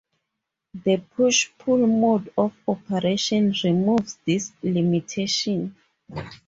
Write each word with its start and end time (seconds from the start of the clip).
The 0.83 0.97
push-pull 0.97 1.85
mode 1.85 2.33
of 2.35 2.55
operation 2.67 3.53
removes 3.63 4.17
this 4.25 4.51
limitation. 4.63 5.75